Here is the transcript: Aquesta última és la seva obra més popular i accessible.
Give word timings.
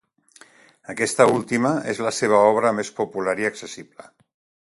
Aquesta 0.93 1.27
última 1.33 1.73
és 1.93 2.01
la 2.07 2.15
seva 2.21 2.41
obra 2.55 2.73
més 2.79 2.91
popular 3.03 3.37
i 3.45 3.49
accessible. 3.53 4.09